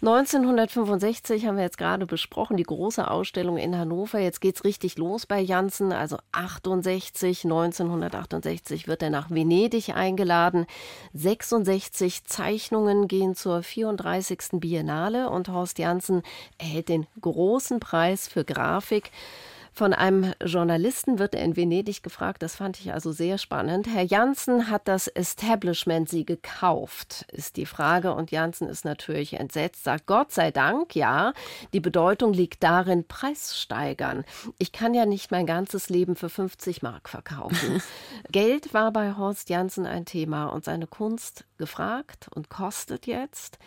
[0.00, 4.20] 1965 haben wir jetzt gerade besprochen, die große Ausstellung in Hannover.
[4.20, 5.90] Jetzt geht's richtig los bei Janssen.
[5.90, 10.66] Also 68, 1968 wird er nach Venedig eingeladen.
[11.14, 14.60] 66 Zeichnungen gehen zur 34.
[14.60, 16.22] Biennale und Horst Janssen
[16.58, 19.10] erhält den großen Preis für Grafik.
[19.78, 23.86] Von einem Journalisten wird er in Venedig gefragt, das fand ich also sehr spannend.
[23.86, 28.12] Herr Janssen hat das Establishment Sie gekauft, ist die Frage.
[28.12, 31.32] Und Janssen ist natürlich entsetzt, sagt Gott sei Dank, ja,
[31.72, 34.24] die Bedeutung liegt darin, Preis steigern.
[34.58, 37.80] Ich kann ja nicht mein ganzes Leben für 50 Mark verkaufen.
[38.32, 43.60] Geld war bei Horst Janssen ein Thema und seine Kunst gefragt und kostet jetzt.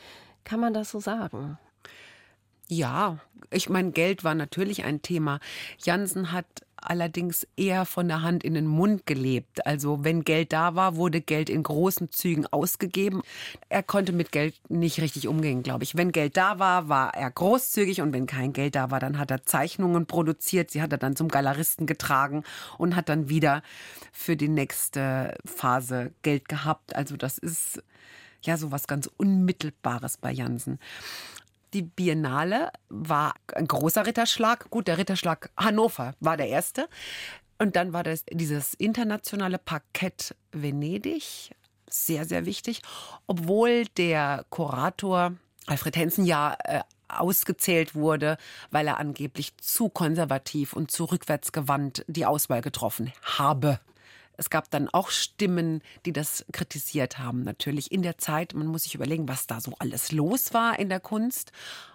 [0.43, 1.57] Kann man das so sagen?
[2.73, 3.19] Ja,
[3.49, 5.41] ich meine, Geld war natürlich ein Thema.
[5.83, 6.45] Jansen hat
[6.77, 9.65] allerdings eher von der Hand in den Mund gelebt.
[9.67, 13.23] Also wenn Geld da war, wurde Geld in großen Zügen ausgegeben.
[13.67, 15.97] Er konnte mit Geld nicht richtig umgehen, glaube ich.
[15.97, 19.31] Wenn Geld da war, war er großzügig und wenn kein Geld da war, dann hat
[19.31, 20.71] er Zeichnungen produziert.
[20.71, 22.45] Sie hat er dann zum Galeristen getragen
[22.77, 23.63] und hat dann wieder
[24.13, 26.95] für die nächste Phase Geld gehabt.
[26.95, 27.83] Also das ist
[28.43, 30.79] ja so was ganz Unmittelbares bei Jansen.
[31.73, 34.69] Die Biennale war ein großer Ritterschlag.
[34.69, 36.87] Gut, der Ritterschlag Hannover war der erste.
[37.57, 41.51] Und dann war das dieses internationale Parkett Venedig.
[41.89, 42.81] Sehr, sehr wichtig.
[43.27, 45.33] Obwohl der Kurator
[45.67, 48.37] Alfred Hensen ja äh, ausgezählt wurde,
[48.71, 53.79] weil er angeblich zu konservativ und zu rückwärtsgewandt die Auswahl getroffen habe.
[54.41, 57.43] Es gab dann auch Stimmen, die das kritisiert haben.
[57.43, 60.89] Natürlich in der Zeit, man muss sich überlegen, was da so alles los war in
[60.89, 61.51] der Kunst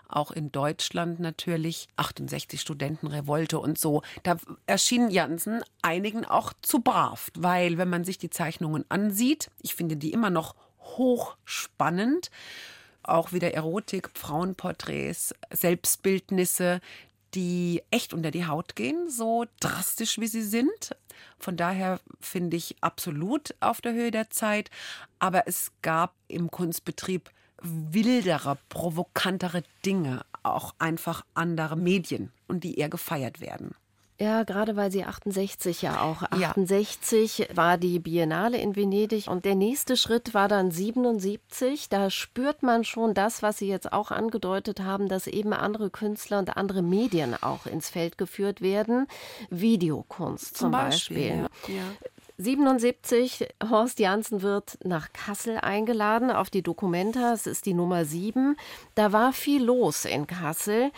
[0.09, 4.03] auch in Deutschland natürlich, 68 Studentenrevolte und so.
[4.23, 4.37] Da
[4.67, 9.97] erschien Jansen einigen auch zu brav, weil wenn man sich die Zeichnungen ansieht, ich finde
[9.97, 12.31] die immer noch hochspannend,
[13.03, 16.81] auch wieder Erotik, Frauenporträts, Selbstbildnisse,
[17.35, 20.97] die echt unter die Haut gehen, so drastisch wie sie sind.
[21.39, 24.71] Von daher finde ich absolut auf der Höhe der Zeit.
[25.19, 27.31] Aber es gab im Kunstbetrieb
[27.62, 33.75] wildere, provokantere Dinge, auch einfach andere Medien und die eher gefeiert werden.
[34.19, 36.23] Ja, gerade weil sie 68 ja auch.
[36.23, 37.47] 68 ja.
[37.55, 41.91] war die Biennale in Venedig und der nächste Schritt war dann 77.
[41.91, 46.39] Da spürt man schon das, was Sie jetzt auch angedeutet haben, dass eben andere Künstler
[46.39, 49.07] und andere Medien auch ins Feld geführt werden.
[49.51, 51.43] Videokunst zum, zum Beispiel.
[51.43, 51.75] Beispiel.
[51.75, 51.83] Ja.
[51.83, 51.83] Ja.
[52.39, 57.33] 77, Horst Janssen wird nach Kassel eingeladen auf die Documenta.
[57.33, 58.57] Es ist die Nummer 7.
[58.95, 60.91] Da war viel los in Kassel.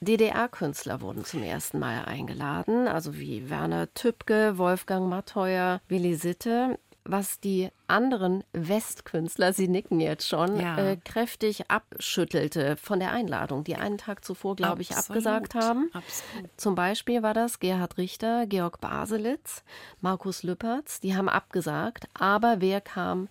[0.00, 6.78] DDR-Künstler wurden zum ersten Mal eingeladen, also wie Werner Tübke, Wolfgang Matteuer, Willi Sitte
[7.08, 10.76] was die anderen Westkünstler, sie nicken jetzt schon, ja.
[10.76, 15.90] äh, kräftig abschüttelte von der Einladung, die einen Tag zuvor, glaube ich, abgesagt haben.
[15.92, 16.50] Absolut.
[16.56, 19.62] Zum Beispiel war das Gerhard Richter, Georg Baselitz,
[20.00, 23.28] Markus Lüppertz, die haben abgesagt, aber wer kam?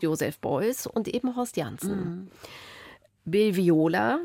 [0.00, 1.96] Josef Beuys und eben Horst Janssen.
[1.96, 2.30] Mhm.
[3.24, 4.20] Bill Viola,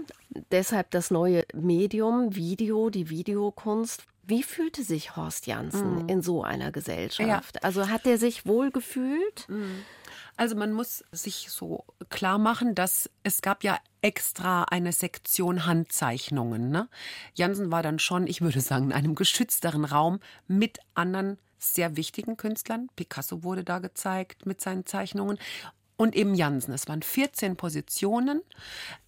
[0.51, 4.03] deshalb das neue Medium, Video, die Videokunst.
[4.23, 6.09] Wie fühlte sich Horst Janssen mm.
[6.09, 7.55] in so einer Gesellschaft?
[7.55, 7.61] Ja.
[7.63, 9.47] Also hat er sich wohl gefühlt?
[9.47, 9.63] Mm.
[10.37, 16.69] Also man muss sich so klar machen, dass es gab ja extra eine Sektion Handzeichnungen.
[16.69, 16.87] Ne?
[17.33, 22.37] Jansen war dann schon, ich würde sagen, in einem geschützteren Raum mit anderen sehr wichtigen
[22.37, 22.87] Künstlern.
[22.95, 25.37] Picasso wurde da gezeigt mit seinen Zeichnungen
[25.99, 26.73] und eben Jansen.
[26.73, 28.41] Es waren 14 Positionen,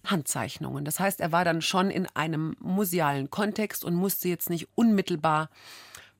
[0.04, 0.84] Handzeichnungen.
[0.84, 5.48] Das heißt, er war dann schon in einem musealen Kontext und musste jetzt nicht unmittelbar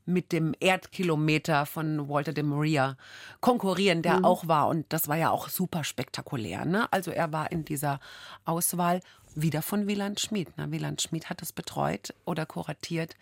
[0.06, 2.96] mit dem Erdkilometer von Walter de Maria
[3.42, 4.24] konkurrieren, der mhm.
[4.24, 4.68] auch war.
[4.68, 6.64] Und das war ja auch super spektakulär.
[6.64, 6.90] Ne?
[6.90, 8.00] Also er war in dieser
[8.46, 9.00] Auswahl
[9.34, 10.56] wieder von Wieland Schmid.
[10.56, 10.70] Ne?
[10.70, 13.14] Wieland Schmid hat es betreut oder kuratiert.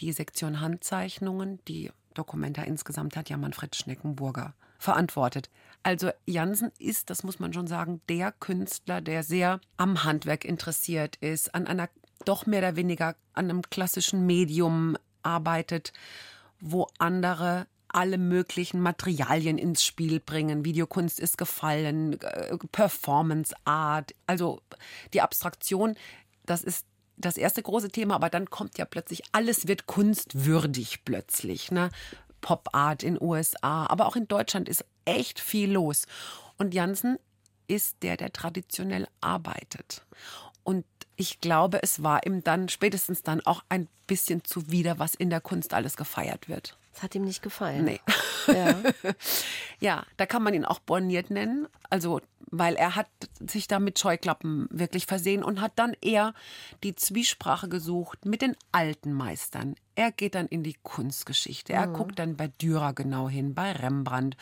[0.00, 5.50] Die Sektion Handzeichnungen, die Dokumenta insgesamt hat ja Manfred Schneckenburger verantwortet.
[5.84, 11.16] Also Jansen ist, das muss man schon sagen, der Künstler, der sehr am Handwerk interessiert
[11.16, 11.90] ist, an einer
[12.24, 15.92] doch mehr oder weniger an einem klassischen Medium arbeitet,
[16.58, 20.64] wo andere alle möglichen Materialien ins Spiel bringen.
[20.64, 24.62] Videokunst ist gefallen, äh, Performance Art, also
[25.12, 25.96] die Abstraktion,
[26.46, 31.70] das ist das erste große Thema, aber dann kommt ja plötzlich, alles wird kunstwürdig plötzlich.
[31.70, 31.90] Ne?
[32.44, 36.04] Pop Art in USA, aber auch in Deutschland ist echt viel los.
[36.58, 37.18] Und Jansen
[37.68, 40.04] ist der, der traditionell arbeitet.
[40.62, 40.84] Und
[41.16, 45.40] ich glaube, es war ihm dann spätestens dann auch ein bisschen zuwider, was in der
[45.40, 46.76] Kunst alles gefeiert wird.
[46.94, 47.84] Das hat ihm nicht gefallen.
[47.84, 48.00] Nee.
[48.46, 48.76] Ja.
[49.80, 51.66] ja, da kann man ihn auch borniert nennen.
[51.88, 52.20] Also,
[52.50, 53.08] weil er hat
[53.40, 56.34] sich da mit Scheuklappen wirklich versehen und hat dann eher
[56.82, 59.76] die Zwiesprache gesucht mit den alten Meistern.
[59.94, 61.72] Er geht dann in die Kunstgeschichte.
[61.72, 61.94] Er mhm.
[61.94, 64.36] guckt dann bei Dürer genau hin, bei Rembrandt,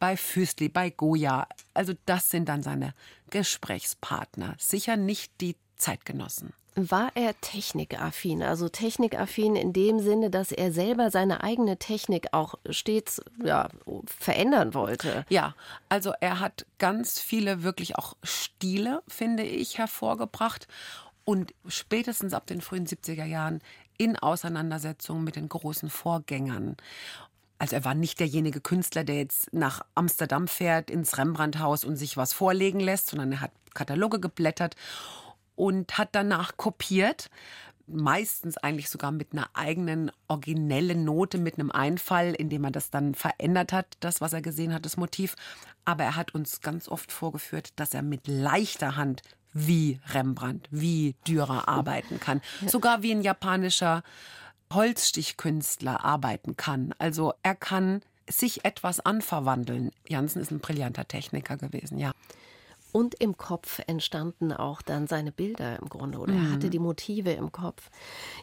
[0.00, 1.46] bei Füßli, bei Goya.
[1.72, 2.94] Also das sind dann seine
[3.30, 4.56] Gesprächspartner.
[4.58, 6.52] Sicher nicht die Zeitgenossen.
[6.76, 8.42] War er technikaffin?
[8.42, 13.68] Also technikaffin in dem Sinne, dass er selber seine eigene Technik auch stets ja,
[14.06, 15.24] verändern wollte.
[15.28, 15.54] Ja,
[15.88, 20.68] also er hat ganz viele wirklich auch Stile, finde ich, hervorgebracht.
[21.24, 23.60] Und spätestens ab den frühen 70er Jahren
[23.98, 26.76] in Auseinandersetzung mit den großen Vorgängern.
[27.58, 32.16] Also er war nicht derjenige Künstler, der jetzt nach Amsterdam fährt, ins Rembrandthaus und sich
[32.16, 34.76] was vorlegen lässt, sondern er hat Kataloge geblättert
[35.60, 37.28] und hat danach kopiert.
[37.86, 43.14] Meistens eigentlich sogar mit einer eigenen originellen Note, mit einem Einfall, indem er das dann
[43.14, 45.36] verändert hat, das, was er gesehen hat, das Motiv.
[45.84, 51.14] Aber er hat uns ganz oft vorgeführt, dass er mit leichter Hand wie Rembrandt, wie
[51.26, 52.40] Dürer arbeiten kann.
[52.66, 54.02] Sogar wie ein japanischer
[54.72, 56.94] Holzstichkünstler arbeiten kann.
[56.98, 59.90] Also er kann sich etwas anverwandeln.
[60.08, 62.12] Jansen ist ein brillanter Techniker gewesen, ja.
[62.92, 66.70] Und im Kopf entstanden auch dann seine Bilder im Grunde, oder er hatte mhm.
[66.70, 67.90] die Motive im Kopf.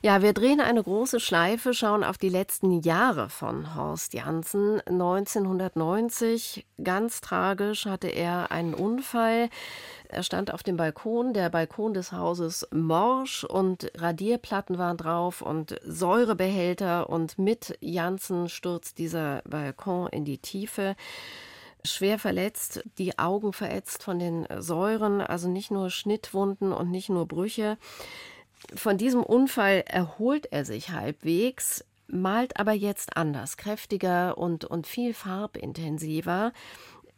[0.02, 4.80] Ja, wir drehen eine große Schleife, schauen auf die letzten Jahre von Horst Janssen.
[4.82, 9.50] 1990, ganz tragisch, hatte er einen Unfall.
[10.10, 15.78] Er stand auf dem Balkon, der Balkon des Hauses morsch und Radierplatten waren drauf und
[15.86, 20.96] Säurebehälter und mit Janssen stürzt dieser Balkon in die Tiefe
[21.84, 27.28] schwer verletzt, die Augen verätzt von den Säuren, also nicht nur Schnittwunden und nicht nur
[27.28, 27.78] Brüche.
[28.76, 35.14] Von diesem Unfall erholt er sich halbwegs, malt aber jetzt anders, kräftiger und, und viel
[35.14, 36.54] farbintensiver.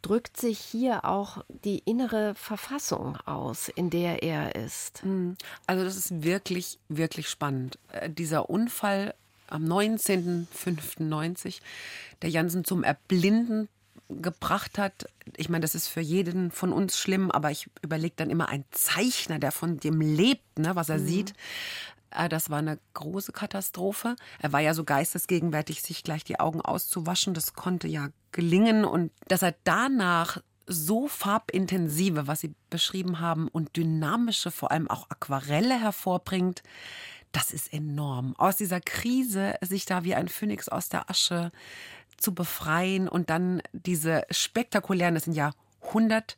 [0.02, 5.02] Drückt sich hier auch die innere Verfassung aus, in der er ist?
[5.02, 5.36] Hm.
[5.66, 7.78] Also, das ist wirklich, wirklich spannend.
[7.92, 9.14] Äh, dieser Unfall
[9.48, 11.60] am 19.05.90,
[12.22, 13.68] der Jansen zum Erblinden
[14.20, 15.06] gebracht hat.
[15.36, 18.64] Ich meine, das ist für jeden von uns schlimm, aber ich überlege dann immer ein
[18.70, 21.06] Zeichner, der von dem lebt, ne, was er mhm.
[21.06, 21.34] sieht.
[22.10, 24.16] Äh, das war eine große Katastrophe.
[24.40, 27.34] Er war ja so geistesgegenwärtig, sich gleich die Augen auszuwaschen.
[27.34, 28.84] Das konnte ja gelingen.
[28.84, 35.10] Und dass er danach so farbintensive, was Sie beschrieben haben, und dynamische, vor allem auch
[35.10, 36.62] Aquarelle hervorbringt,
[37.32, 38.34] das ist enorm.
[38.38, 41.52] Aus dieser Krise sich da wie ein Phönix aus der Asche
[42.20, 45.52] zu befreien und dann diese spektakulären, das sind ja
[45.88, 46.36] 100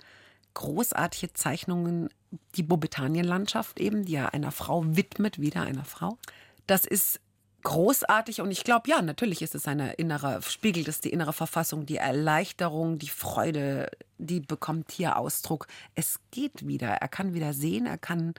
[0.54, 2.08] großartige Zeichnungen,
[2.54, 6.18] die Bobetanienlandschaft eben, die er einer Frau widmet, wieder einer Frau.
[6.66, 7.20] Das ist
[7.62, 11.86] großartig und ich glaube, ja, natürlich ist es seine innere, spiegelt es die innere Verfassung,
[11.86, 15.66] die Erleichterung, die Freude, die bekommt hier Ausdruck.
[15.94, 16.88] Es geht wieder.
[16.88, 18.34] Er kann wieder sehen, er kann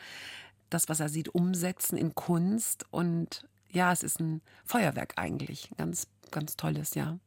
[0.69, 5.69] das, was er sieht, umsetzen in Kunst und ja, es ist ein Feuerwerk eigentlich.
[5.77, 7.17] Ganz, ganz tolles, ja.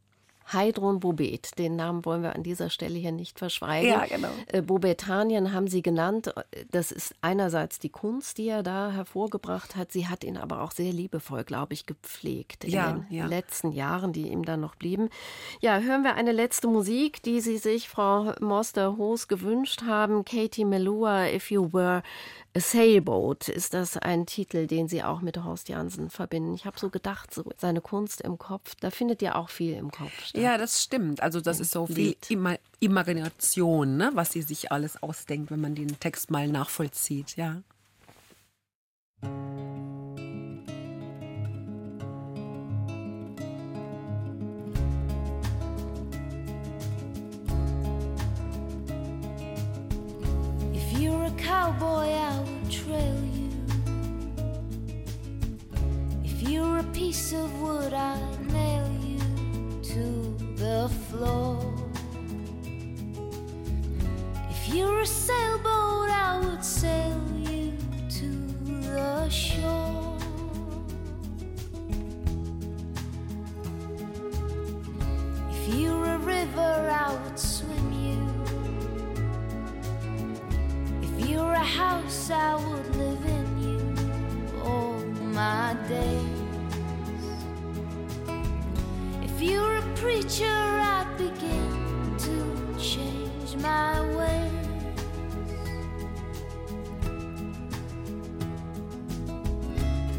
[0.53, 3.91] Heidron Bobet, den Namen wollen wir an dieser Stelle hier nicht verschweigen.
[3.91, 4.29] Ja, genau.
[4.47, 6.33] Äh, Bobetanien haben Sie genannt.
[6.71, 9.93] Das ist einerseits die Kunst, die er da hervorgebracht hat.
[9.93, 13.27] Sie hat ihn aber auch sehr liebevoll, glaube ich, gepflegt in ja, den ja.
[13.27, 15.09] letzten Jahren, die ihm dann noch blieben.
[15.61, 20.25] Ja, hören wir eine letzte Musik, die Sie sich, Frau Moster-Hoos, gewünscht haben.
[20.25, 22.03] Katie Melua, If You Were
[22.57, 26.55] A Sailboat ist das ein Titel, den Sie auch mit Horst Jansen verbinden.
[26.55, 29.91] Ich habe so gedacht, so seine Kunst im Kopf, da findet ja auch viel im
[29.91, 30.36] Kopf statt.
[30.37, 31.23] Ja, das stimmt.
[31.23, 34.11] Also das ist so viel Ima Imagination, ne?
[34.15, 37.63] was sie sich alles ausdenkt, wenn man den Text mal nachvollzieht, ja.
[51.47, 53.51] cowboy, I will trail you.
[56.25, 58.36] If you're a piece of wood, to
[60.57, 61.75] the floor.
[64.51, 67.73] If you're a sailboat, I would sail you
[68.09, 68.27] to
[68.89, 70.17] the shore.
[75.51, 78.21] If you're a river, I would swim you.
[81.03, 86.47] If you're a house, I would live in you all my days.
[89.23, 94.53] If you're preacher, I'd begin to change my ways.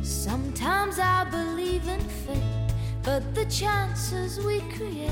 [0.01, 2.73] Sometimes I believe in fate,
[3.03, 5.11] but the chances we create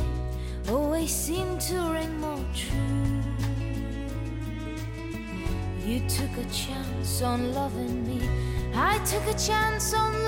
[0.67, 3.21] always seem to ring more true.
[5.85, 8.27] You took a chance on loving me,
[8.73, 10.24] I took a chance on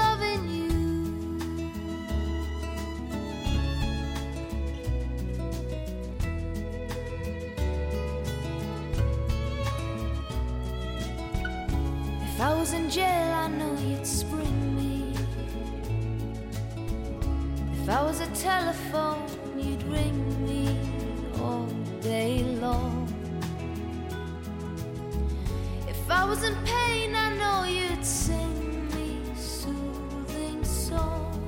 [12.48, 15.14] I was in jail, I know you'd spring me.
[17.74, 19.28] If I was a telephone,
[19.58, 20.18] you'd ring
[20.48, 20.64] me
[21.42, 21.68] all
[22.00, 23.06] day long.
[25.90, 31.44] If I was in pain, I know you'd sing me soothing songs.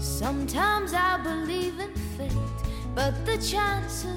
[0.00, 2.58] Sometimes I believe in fate,
[2.96, 4.13] but the chances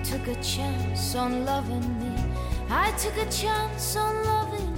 [0.00, 2.10] You took a chance on loving me,
[2.70, 4.69] I took a chance on loving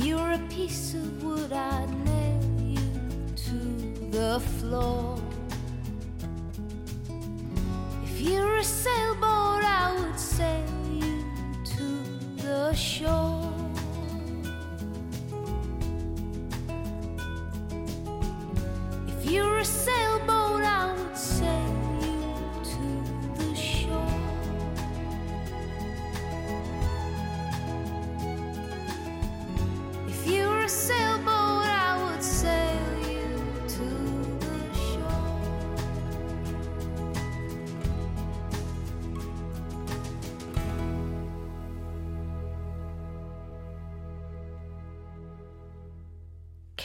[0.00, 2.88] If you were a piece of wood, I'd nail you
[3.36, 5.20] to the floor.
[8.04, 11.22] If you were a sailboat, I would sail you
[11.76, 13.39] to the shore.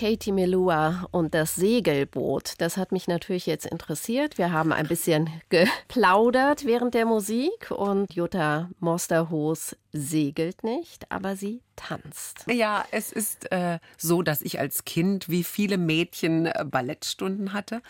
[0.05, 2.53] Katie Melua und das Segelboot.
[2.59, 4.37] Das hat mich natürlich jetzt interessiert.
[4.37, 11.63] Wir haben ein bisschen geplaudert während der Musik und Jutta Mosterhoos segelt nicht, aber sie
[11.75, 12.45] tanzt.
[12.47, 17.81] Ja, es ist äh, so, dass ich als Kind wie viele Mädchen äh, Ballettstunden hatte.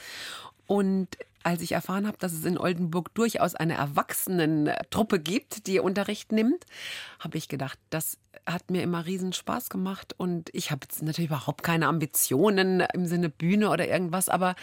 [0.67, 6.31] Und als ich erfahren habe, dass es in Oldenburg durchaus eine Erwachsenentruppe gibt, die Unterricht
[6.31, 6.65] nimmt,
[7.19, 10.13] habe ich gedacht, das hat mir immer riesen Spaß gemacht.
[10.17, 14.55] Und ich habe jetzt natürlich überhaupt keine Ambitionen im Sinne Bühne oder irgendwas, aber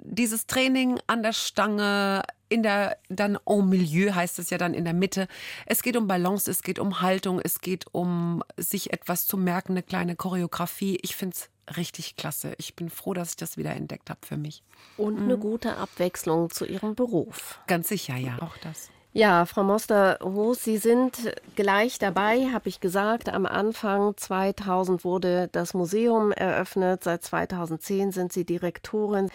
[0.00, 4.84] dieses Training an der Stange, in der, dann en milieu heißt es ja dann in
[4.84, 5.28] der Mitte.
[5.66, 9.72] Es geht um Balance, es geht um Haltung, es geht um sich etwas zu merken,
[9.72, 10.98] eine kleine Choreografie.
[11.02, 12.54] Ich finde es richtig klasse.
[12.58, 14.62] Ich bin froh, dass ich das wieder entdeckt habe für mich.
[14.96, 17.60] Und eine gute Abwechslung zu ihrem Beruf.
[17.66, 18.90] Ganz sicher, ja, auch das.
[19.14, 23.30] Ja, Frau Moster-Hoos, Sie sind gleich dabei, habe ich gesagt.
[23.30, 27.04] Am Anfang 2000 wurde das Museum eröffnet.
[27.04, 29.30] Seit 2010 sind Sie Direktorin.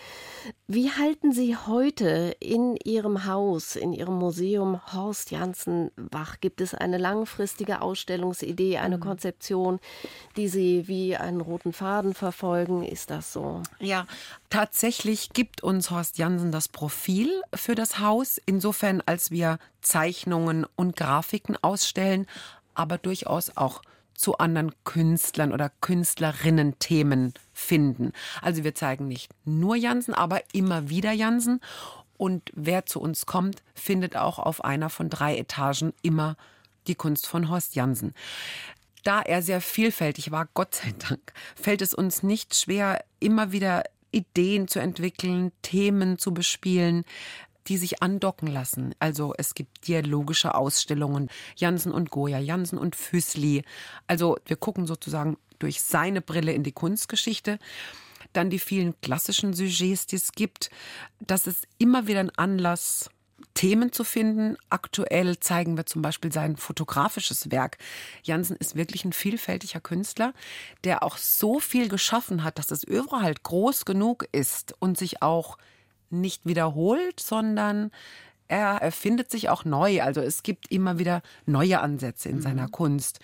[0.68, 6.40] Wie halten Sie heute in Ihrem Haus, in Ihrem Museum Horst Janssen wach?
[6.40, 9.80] Gibt es eine langfristige Ausstellungsidee, eine Konzeption,
[10.38, 12.84] die Sie wie einen roten Faden verfolgen?
[12.84, 13.64] Ist das so?
[13.80, 14.06] Ja,
[14.52, 20.96] tatsächlich gibt uns Horst Jansen das Profil für das Haus, insofern als wir Zeichnungen und
[20.96, 22.26] Grafiken ausstellen,
[22.74, 23.82] aber durchaus auch
[24.14, 28.14] zu anderen Künstlern oder Künstlerinnen Themen finden.
[28.42, 31.62] Also wir zeigen nicht nur Jansen, aber immer wieder Jansen.
[32.18, 36.38] Und wer zu uns kommt, findet auch auf einer von drei Etagen immer
[36.88, 38.14] die Kunst von Horst Jansen.
[39.04, 43.84] Da er sehr vielfältig war, Gott sei Dank, fällt es uns nicht schwer, immer wieder
[44.12, 47.04] Ideen zu entwickeln, Themen zu bespielen,
[47.68, 48.94] die sich andocken lassen.
[49.00, 53.64] Also es gibt dialogische Ausstellungen, Jansen und Goya, Jansen und Füßli.
[54.08, 57.60] Also wir gucken sozusagen durch seine Brille in die Kunstgeschichte.
[58.34, 60.72] Dann die vielen klassischen Sujets, die es gibt.
[61.20, 63.10] Das ist immer wieder ein Anlass
[63.54, 64.58] Themen zu finden.
[64.70, 67.78] Aktuell zeigen wir zum Beispiel sein fotografisches Werk.
[68.24, 70.34] Jansen ist wirklich ein vielfältiger Künstler,
[70.84, 75.22] der auch so viel geschaffen hat, dass das Övre halt groß genug ist und sich
[75.22, 75.58] auch
[76.14, 77.92] nicht wiederholt, sondern
[78.48, 80.02] er erfindet sich auch neu.
[80.02, 82.42] Also es gibt immer wieder neue Ansätze in mhm.
[82.42, 83.20] seiner Kunst.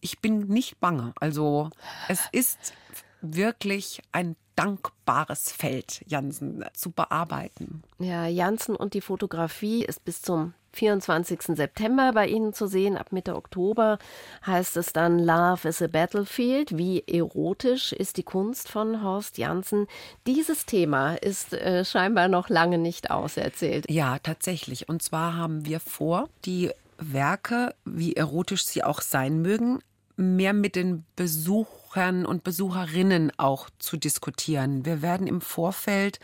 [0.00, 1.12] Ich bin nicht bange.
[1.20, 1.70] Also
[2.08, 2.72] es ist
[3.20, 7.82] wirklich ein dankbares Feld, Jansen zu bearbeiten.
[7.98, 11.56] Ja, Jansen und die Fotografie ist bis zum 24.
[11.56, 12.96] September bei Ihnen zu sehen.
[12.96, 13.98] Ab Mitte Oktober
[14.46, 16.76] heißt es dann Love is a Battlefield.
[16.76, 19.86] Wie erotisch ist die Kunst von Horst Jansen?
[20.26, 23.90] Dieses Thema ist äh, scheinbar noch lange nicht auserzählt.
[23.90, 24.88] Ja, tatsächlich.
[24.88, 29.80] Und zwar haben wir vor, die Werke, wie erotisch sie auch sein mögen,
[30.16, 34.84] mehr mit den Besuchern und Besucherinnen auch zu diskutieren.
[34.84, 36.18] Wir werden im Vorfeld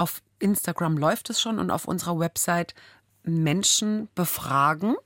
[0.00, 2.74] auf Instagram läuft es schon und auf unserer Website
[3.38, 4.96] Menschen befragen.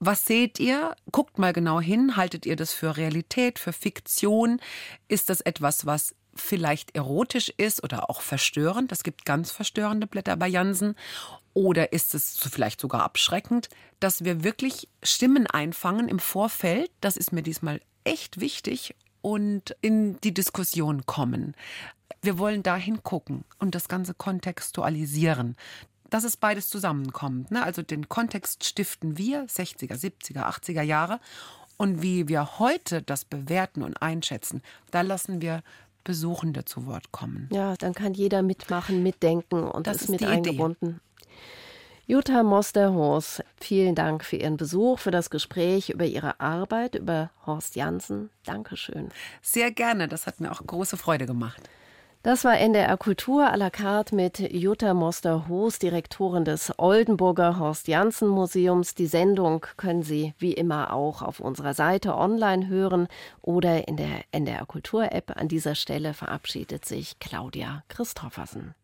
[0.00, 0.94] Was seht ihr?
[1.10, 2.16] Guckt mal genau hin.
[2.16, 4.60] Haltet ihr das für Realität, für Fiktion?
[5.08, 8.92] Ist das etwas, was vielleicht erotisch ist oder auch verstörend?
[8.92, 10.94] Es gibt ganz verstörende Blätter bei Jansen.
[11.52, 16.90] Oder ist es vielleicht sogar abschreckend, dass wir wirklich Stimmen einfangen im Vorfeld?
[17.00, 21.56] Das ist mir diesmal echt wichtig und in die Diskussion kommen.
[22.22, 25.56] Wir wollen da hingucken und das Ganze kontextualisieren
[26.10, 27.50] dass es beides zusammenkommt.
[27.50, 27.62] Ne?
[27.62, 31.20] Also den Kontext stiften wir, 60er, 70er, 80er Jahre.
[31.76, 35.62] Und wie wir heute das bewerten und einschätzen, da lassen wir
[36.04, 37.48] Besuchende zu Wort kommen.
[37.52, 41.00] Ja, dann kann jeder mitmachen, mitdenken und das ist, ist mit eingebunden.
[42.06, 47.76] Jutta Mosterhorst, vielen Dank für Ihren Besuch, für das Gespräch über Ihre Arbeit, über Horst
[47.76, 48.30] Jansen.
[48.46, 49.10] Dankeschön.
[49.42, 51.60] Sehr gerne, das hat mir auch große Freude gemacht.
[52.24, 58.26] Das war NDR Kultur à la carte mit Jutta Moster-Hoos, Direktorin des Oldenburger Horst Janssen
[58.26, 58.96] Museums.
[58.96, 63.06] Die Sendung können Sie wie immer auch auf unserer Seite online hören
[63.40, 65.32] oder in der NDR Kultur App.
[65.36, 68.74] An dieser Stelle verabschiedet sich Claudia Christoffersen.